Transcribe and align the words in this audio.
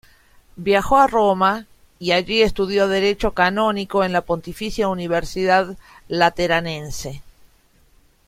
Viajó 0.55 0.97
a 0.97 1.05
Roma, 1.05 1.67
y 1.99 2.13
allí 2.13 2.41
estudió 2.41 2.87
Derecho 2.87 3.35
Canónico 3.35 4.03
en 4.03 4.13
la 4.13 4.21
Pontificia 4.23 4.87
Universidad 4.87 5.77
Lateranense. 6.07 7.21